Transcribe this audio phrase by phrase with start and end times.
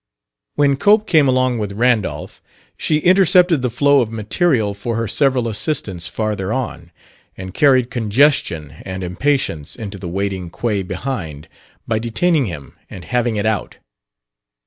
[0.55, 2.41] When Cope came along with Randolph,
[2.75, 6.91] she intercepted the flow of material for her several assistants farther on,
[7.37, 11.47] and carried congestion and impatience into the waiting queue behind
[11.87, 13.77] by detaining him and "having it out."